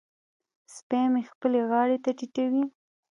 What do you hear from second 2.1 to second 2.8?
ټيټوي.